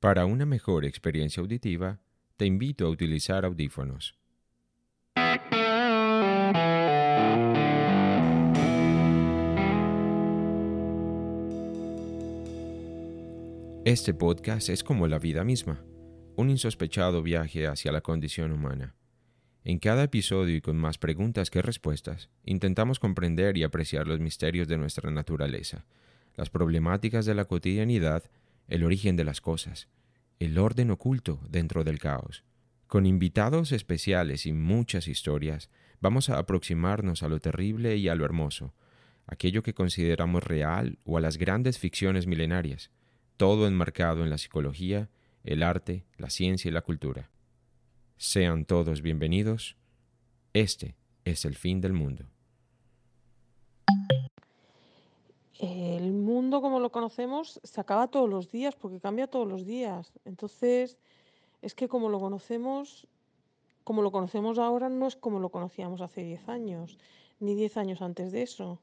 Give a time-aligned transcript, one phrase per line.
[0.00, 2.00] Para una mejor experiencia auditiva,
[2.38, 4.14] te invito a utilizar audífonos.
[13.84, 15.84] Este podcast es como la vida misma,
[16.34, 18.94] un insospechado viaje hacia la condición humana.
[19.64, 24.66] En cada episodio y con más preguntas que respuestas, intentamos comprender y apreciar los misterios
[24.66, 25.84] de nuestra naturaleza,
[26.36, 28.22] las problemáticas de la cotidianidad,
[28.70, 29.88] el origen de las cosas,
[30.38, 32.44] el orden oculto dentro del caos.
[32.86, 35.68] Con invitados especiales y muchas historias,
[36.00, 38.72] vamos a aproximarnos a lo terrible y a lo hermoso,
[39.26, 42.90] aquello que consideramos real o a las grandes ficciones milenarias,
[43.36, 45.10] todo enmarcado en la psicología,
[45.44, 47.28] el arte, la ciencia y la cultura.
[48.16, 49.76] Sean todos bienvenidos.
[50.52, 50.94] Este
[51.24, 52.26] es el fin del mundo.
[55.60, 60.10] El mundo como lo conocemos se acaba todos los días porque cambia todos los días.
[60.24, 60.96] Entonces,
[61.60, 63.06] es que como lo conocemos,
[63.84, 66.98] como lo conocemos ahora no es como lo conocíamos hace 10 años,
[67.40, 68.78] ni 10 años antes de eso.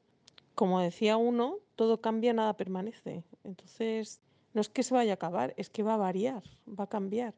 [0.54, 3.24] Como decía uno, todo cambia, nada permanece.
[3.42, 4.20] Entonces,
[4.54, 7.34] no es que se vaya a acabar, es que va a variar, va a cambiar.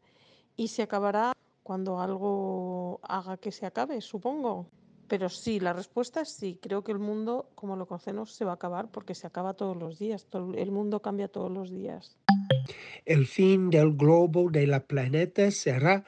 [0.55, 1.33] Y se acabará
[1.63, 4.67] cuando algo haga que se acabe, supongo.
[5.11, 6.57] Pero sí, la respuesta es sí.
[6.63, 9.77] Creo que el mundo, como lo conocemos, se va a acabar porque se acaba todos
[9.77, 10.29] los días.
[10.55, 12.17] El mundo cambia todos los días.
[13.05, 16.05] El fin del globo de la planeta será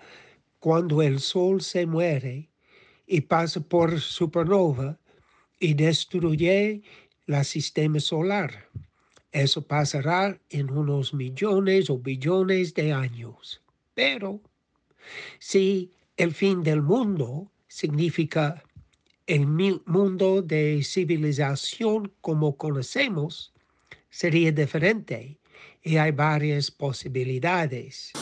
[0.60, 2.48] cuando el Sol se muere
[3.04, 4.96] y pasa por supernova
[5.58, 6.82] y destruye
[7.26, 8.68] el sistema solar.
[9.32, 13.60] Eso pasará en unos millones o billones de años.
[13.94, 14.40] Pero
[15.40, 18.62] si el fin del mundo significa
[19.26, 19.46] el
[19.86, 23.52] mundo de civilización como conocemos,
[24.10, 25.38] sería diferente
[25.82, 28.12] y hay varias posibilidades.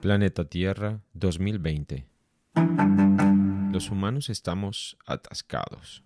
[0.00, 2.06] Planeta Tierra 2020
[3.72, 6.04] Los humanos estamos atascados.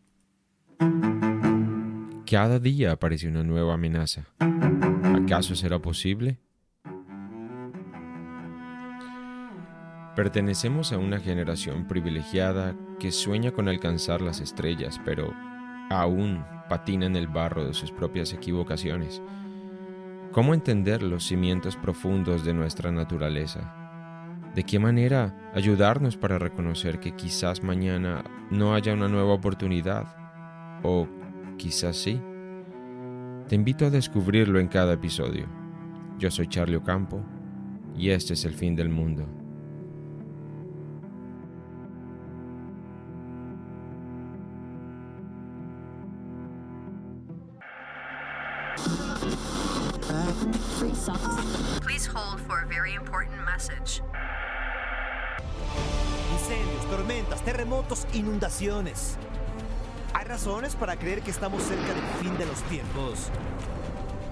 [2.27, 4.27] Cada día aparece una nueva amenaza.
[4.38, 6.38] ¿Acaso será posible?
[10.20, 15.32] Pertenecemos a una generación privilegiada que sueña con alcanzar las estrellas, pero
[15.88, 19.22] aún patina en el barro de sus propias equivocaciones.
[20.30, 23.75] ¿Cómo entender los cimientos profundos de nuestra naturaleza?
[24.54, 30.04] ¿De qué manera ayudarnos para reconocer que quizás mañana no haya una nueva oportunidad?
[30.82, 31.09] O
[31.56, 32.20] quizás sí.
[33.48, 35.47] Te invito a descubrirlo en cada episodio.
[36.19, 37.22] Yo soy Charlie Ocampo
[37.97, 39.40] y este es el fin del mundo.
[51.81, 54.03] Please hold for a very important message.
[56.32, 59.16] Incendios, tormentas, terremotos, inundaciones.
[60.14, 63.30] ¿Hay razones para creer que estamos cerca del fin de los tiempos?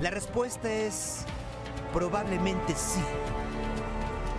[0.01, 1.25] La respuesta es
[1.93, 3.03] probablemente sí.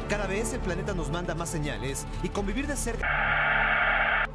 [0.08, 3.08] Cada vez el planeta nos manda más señales y convivir de cerca.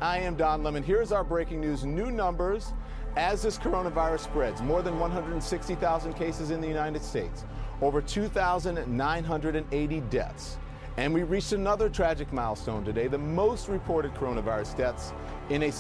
[0.01, 0.83] I am Don Lemon.
[0.83, 2.75] Here's our breaking news new numbers
[3.17, 4.63] as this coronavirus spreads.
[4.63, 7.45] More than 160,000 cases in the United States,
[7.81, 10.59] over 2,980 deaths.
[10.97, 15.13] And we reached another tragic milestone today the most reported coronavirus deaths
[15.51, 15.73] in a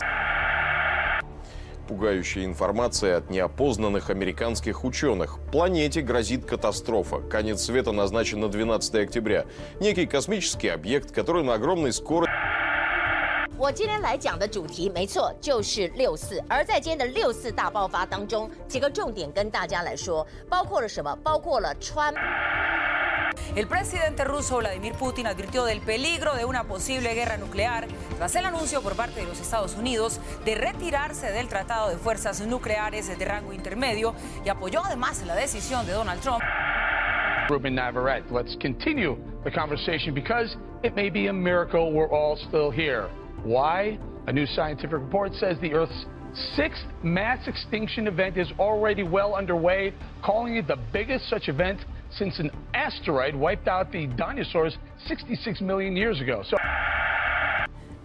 [1.86, 5.38] Пугающая информация от неопознанных американских ученых.
[5.52, 7.20] Планете грозит катастрофа.
[7.20, 9.44] Конец света назначен на 12 октября.
[9.80, 12.32] Некий космический объект, который на огромной скорости...
[13.57, 16.41] 我今天来讲的主题，没错，就是六四。
[16.47, 21.13] 而在今天的六四大爆发当中，几个重点跟大家来说，包括了什么？
[21.23, 22.13] 包括了川。
[23.55, 27.87] El presidente ruso Vladimir Putin advirtió del peligro de una posible guerra nuclear
[28.17, 32.41] tras el anuncio por parte de los Estados Unidos de retirarse del Tratado de Fuerzas
[32.41, 34.13] Nucleares de rango intermedio
[34.45, 36.41] y apoyó además la decisión de Donald Trump.
[37.49, 42.71] Ruben Navarrete, let's continue the conversation because it may be a miracle we're all still
[42.71, 43.09] here.
[43.44, 43.98] Why?
[44.26, 46.06] A new scientific report says the Earth's
[46.56, 49.92] sixth mass extinction event is already well underway,
[50.22, 51.78] calling it the biggest such event
[52.10, 54.76] since an asteroid wiped out the dinosaurs
[55.06, 56.42] 66 million years ago.
[56.48, 56.56] So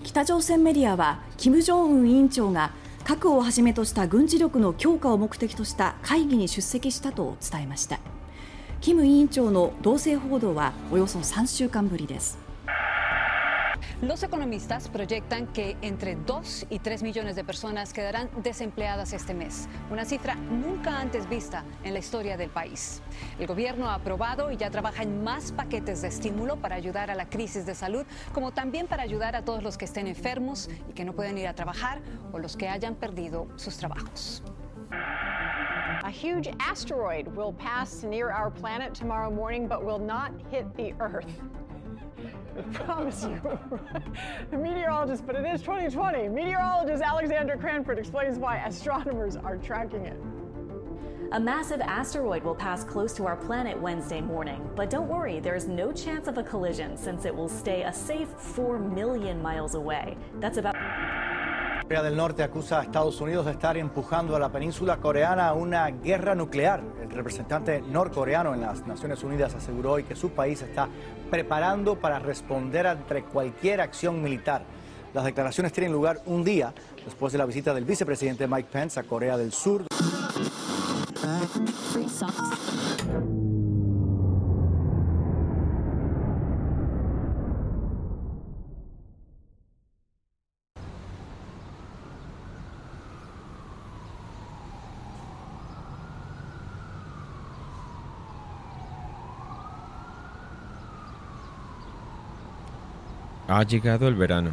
[0.04, 2.72] 北朝鮮メディアは金正恩委員長が
[3.06, 8.00] 核をはじめとした軍事力の強化を目的とした会議に出席したと伝えました
[8.82, 12.49] 金委員長の同性報道はおよそ3週間ぶりです
[14.02, 19.68] Los economistas proyectan que entre 2 y 3 millones de personas quedarán desempleadas este mes,
[19.92, 23.02] una cifra nunca antes vista en la historia del país.
[23.40, 27.16] El gobierno ha aprobado y ya trabaja en más paquetes de estímulo para ayudar a
[27.16, 30.94] la crisis de salud, como también para ayudar a todos los que estén enfermos y
[30.94, 32.00] que no pueden ir a trabajar
[32.32, 34.42] o los que hayan perdido sus trabajos.
[34.92, 40.94] A huge asteroid will pass near our planet tomorrow morning, but will not hit the
[41.02, 41.28] Earth.
[42.58, 43.60] I promise you.
[44.58, 46.28] meteorologist, but it is 2020.
[46.30, 50.20] Meteorologist Alexander Cranford explains why astronomers are tracking it.
[51.32, 55.68] A massive asteroid will pass close to our planet Wednesday morning, but don't worry, there's
[55.68, 60.18] no chance of a collision since it will stay a safe 4 million miles away.
[60.40, 60.76] That's about.
[61.90, 65.54] Corea del Norte acusa a Estados Unidos de estar empujando a la península coreana a
[65.54, 66.84] una guerra nuclear.
[67.02, 70.88] El representante norcoreano en las Naciones Unidas aseguró hoy que su país está
[71.32, 74.62] preparando para responder ante cualquier acción militar.
[75.16, 79.04] Las declaraciones tienen lugar un día después de la visita del vicepresidente Mike Pence a
[79.04, 79.86] Corea del Sur.
[103.50, 104.52] Ha llegado el verano.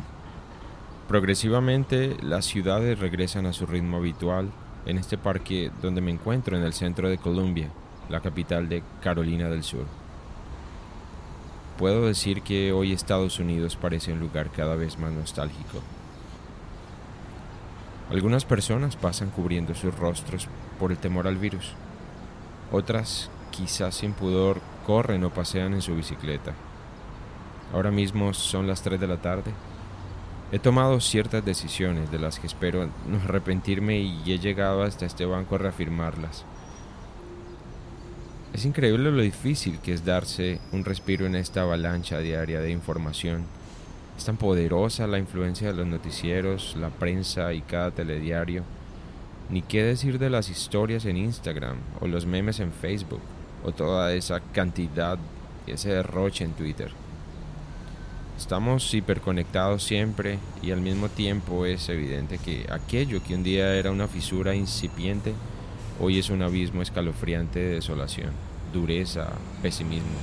[1.07, 4.51] Progresivamente las ciudades regresan a su ritmo habitual
[4.87, 7.69] en este parque donde me encuentro en el centro de Columbia,
[8.09, 9.85] la capital de Carolina del Sur.
[11.77, 15.83] Puedo decir que hoy Estados Unidos parece un lugar cada vez más nostálgico.
[18.11, 20.49] Algunas personas pasan cubriendo sus rostros
[20.81, 21.75] por el temor al virus.
[22.73, 26.55] Otras, quizás sin pudor, corren o pasean en su bicicleta.
[27.73, 29.53] Ahora mismo son las 3 de la tarde.
[30.53, 35.27] He tomado ciertas decisiones de las que espero no arrepentirme y he llegado hasta este
[35.27, 36.45] banco a reafirmarlas.
[38.55, 43.45] Es increíble lo difícil que es darse un respiro en esta avalancha diaria de información.
[44.17, 48.63] Es tan poderosa la influencia de los noticieros, la prensa y cada telediario.
[49.51, 53.21] Ni qué decir de las historias en Instagram o los memes en Facebook
[53.65, 55.19] o toda esa cantidad,
[55.67, 56.93] ese derroche en Twitter.
[58.37, 63.91] Estamos hiperconectados siempre y al mismo tiempo es evidente que aquello que un día era
[63.91, 65.33] una fisura incipiente,
[66.01, 68.33] hoy es un abismo escalofriante de desolación,
[68.75, 70.19] dureza, pesimismo.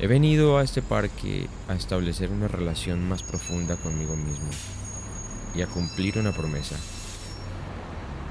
[0.00, 4.50] He venido a este parque a establecer una relación más profunda conmigo mismo
[5.54, 6.76] y a cumplir una promesa.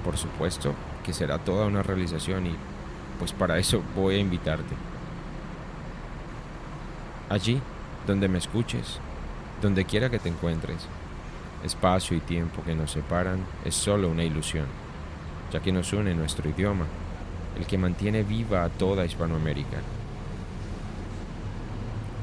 [0.04, 0.76] Por supuesto
[1.06, 2.56] que será toda una realización y
[3.20, 4.91] pues para eso voy a invitarte.
[7.32, 7.62] Allí,
[8.06, 9.00] donde me escuches,
[9.62, 10.86] donde quiera que te encuentres,
[11.64, 14.66] espacio y tiempo que nos separan es solo una ilusión,
[15.50, 16.88] ya que nos une nuestro idioma,
[17.58, 19.78] el que mantiene viva a toda Hispanoamérica.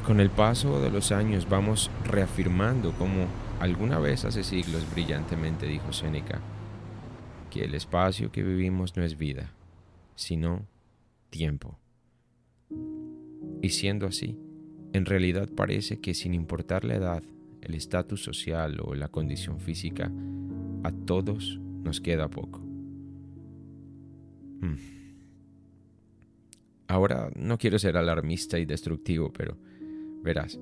[0.05, 3.29] Con el paso de los años vamos reafirmando como
[3.61, 6.39] alguna vez hace siglos brillantemente dijo Séneca,
[7.49, 9.53] que el espacio que vivimos no es vida,
[10.17, 10.67] sino
[11.31, 11.79] tiempo.
[13.63, 14.39] Y siendo así,
[14.93, 17.23] en realidad parece que sin importar la edad,
[17.61, 20.11] el estatus social o la condición física,
[20.83, 22.61] a todos nos queda poco.
[24.61, 24.77] Hmm.
[26.87, 29.59] Ahora no quiero ser alarmista y destructivo, pero
[30.23, 30.59] verás,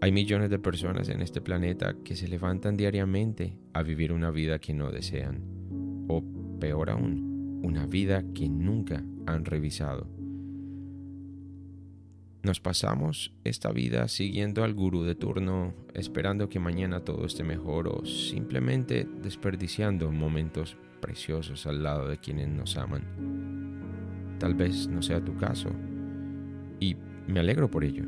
[0.00, 4.58] hay millones de personas en este planeta que se levantan diariamente a vivir una vida
[4.58, 5.42] que no desean,
[6.08, 6.24] o
[6.58, 10.19] peor aún, una vida que nunca han revisado.
[12.42, 17.86] Nos pasamos esta vida siguiendo al gurú de turno, esperando que mañana todo esté mejor
[17.88, 24.36] o simplemente desperdiciando momentos preciosos al lado de quienes nos aman.
[24.38, 25.68] Tal vez no sea tu caso
[26.80, 26.96] y
[27.28, 28.04] me alegro por ello.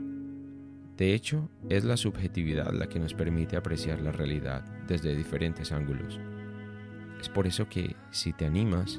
[0.96, 6.18] De hecho, es la subjetividad la que nos permite apreciar la realidad desde diferentes ángulos.
[7.20, 8.98] Es por eso que, si te animas,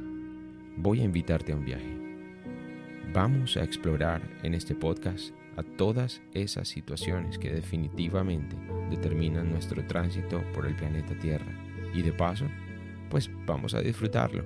[0.78, 2.03] voy a invitarte a un viaje.
[3.14, 8.58] Vamos a explorar en este podcast a todas esas situaciones que definitivamente
[8.90, 11.54] determinan nuestro tránsito por el planeta Tierra.
[11.94, 12.48] Y de paso,
[13.12, 14.44] pues vamos a disfrutarlo.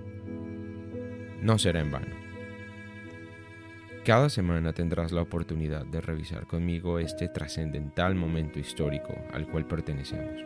[1.42, 2.14] No será en vano.
[4.04, 10.42] Cada semana tendrás la oportunidad de revisar conmigo este trascendental momento histórico al cual pertenecemos.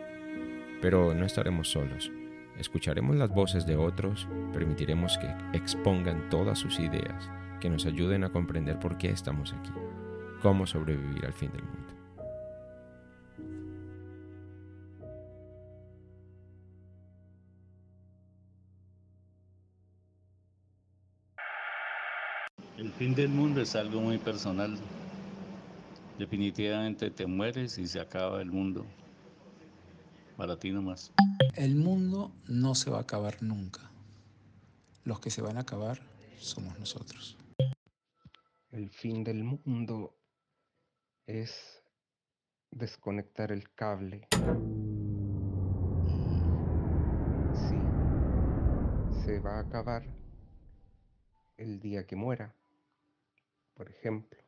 [0.80, 2.12] Pero no estaremos solos.
[2.56, 7.28] Escucharemos las voces de otros, permitiremos que expongan todas sus ideas
[7.62, 9.70] que nos ayuden a comprender por qué estamos aquí,
[10.42, 11.94] cómo sobrevivir al fin del mundo.
[22.78, 24.76] El fin del mundo es algo muy personal.
[26.18, 28.84] Definitivamente te mueres y se acaba el mundo.
[30.36, 31.12] Para ti nomás.
[31.54, 33.88] El mundo no se va a acabar nunca.
[35.04, 36.00] Los que se van a acabar
[36.40, 37.36] somos nosotros.
[38.72, 40.16] El fin del mundo
[41.26, 41.84] es
[42.70, 44.28] desconectar el cable.
[46.06, 46.14] Y
[47.54, 47.76] sí,
[49.26, 50.04] se va a acabar
[51.58, 52.56] el día que muera,
[53.74, 54.40] por ejemplo.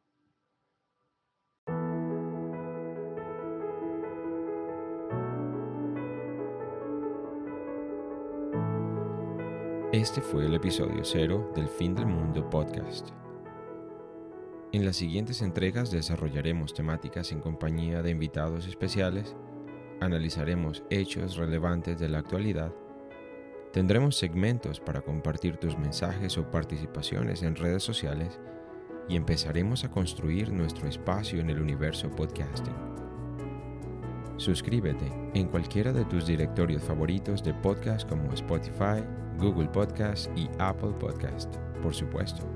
[9.93, 13.11] Este fue el episodio cero del Fin del Mundo podcast.
[14.75, 19.37] En las siguientes entregas desarrollaremos temáticas en compañía de invitados especiales,
[20.01, 22.75] analizaremos hechos relevantes de la actualidad,
[23.73, 28.41] tendremos segmentos para compartir tus mensajes o participaciones en redes sociales
[29.09, 32.75] y empezaremos a construir nuestro espacio en el universo podcasting.
[34.39, 39.05] Suscríbete en cualquiera de tus directorios favoritos de podcast como Spotify,
[39.39, 42.54] Google Podcast y Apple Podcast, por supuesto.